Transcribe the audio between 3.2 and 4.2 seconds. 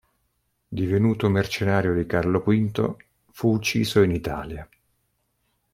fu ucciso in